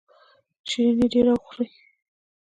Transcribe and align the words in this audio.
شیریني 0.69 1.07
ډیره 1.13 1.33
خورئ؟ 1.43 1.67